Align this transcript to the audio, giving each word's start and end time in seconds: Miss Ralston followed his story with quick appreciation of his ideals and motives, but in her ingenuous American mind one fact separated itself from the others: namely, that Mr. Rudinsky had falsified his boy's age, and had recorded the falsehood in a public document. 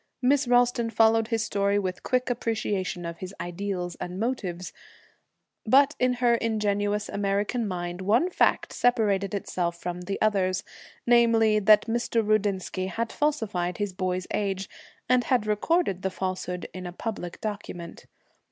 Miss 0.23 0.47
Ralston 0.47 0.89
followed 0.89 1.27
his 1.27 1.43
story 1.45 1.77
with 1.77 2.01
quick 2.01 2.31
appreciation 2.31 3.05
of 3.05 3.19
his 3.19 3.35
ideals 3.39 3.93
and 4.01 4.19
motives, 4.19 4.73
but 5.63 5.95
in 5.99 6.13
her 6.13 6.33
ingenuous 6.33 7.07
American 7.07 7.67
mind 7.67 8.01
one 8.01 8.27
fact 8.31 8.73
separated 8.73 9.35
itself 9.35 9.79
from 9.79 10.01
the 10.01 10.19
others: 10.19 10.63
namely, 11.05 11.59
that 11.59 11.85
Mr. 11.85 12.25
Rudinsky 12.27 12.87
had 12.87 13.11
falsified 13.11 13.77
his 13.77 13.93
boy's 13.93 14.25
age, 14.33 14.67
and 15.07 15.25
had 15.25 15.45
recorded 15.45 16.01
the 16.01 16.09
falsehood 16.09 16.67
in 16.73 16.87
a 16.87 16.91
public 16.91 17.39
document. 17.39 18.07